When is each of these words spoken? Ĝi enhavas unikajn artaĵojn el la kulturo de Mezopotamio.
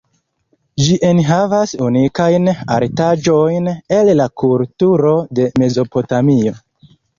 Ĝi 0.85 0.95
enhavas 1.09 1.73
unikajn 1.87 2.47
artaĵojn 2.77 3.69
el 3.99 4.11
la 4.23 4.29
kulturo 4.45 5.15
de 5.41 5.49
Mezopotamio. 5.63 6.59